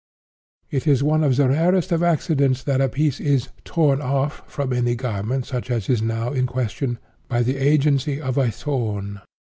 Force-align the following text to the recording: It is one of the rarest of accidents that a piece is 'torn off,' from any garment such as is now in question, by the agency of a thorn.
It 0.71 0.87
is 0.87 1.03
one 1.03 1.23
of 1.23 1.35
the 1.35 1.47
rarest 1.49 1.91
of 1.91 2.01
accidents 2.01 2.63
that 2.63 2.81
a 2.81 2.89
piece 2.89 3.19
is 3.19 3.49
'torn 3.63 4.01
off,' 4.01 4.41
from 4.47 4.73
any 4.73 4.95
garment 4.95 5.45
such 5.45 5.69
as 5.69 5.89
is 5.89 6.01
now 6.01 6.31
in 6.33 6.47
question, 6.47 6.97
by 7.27 7.43
the 7.43 7.57
agency 7.57 8.19
of 8.19 8.35
a 8.35 8.49
thorn. 8.49 9.21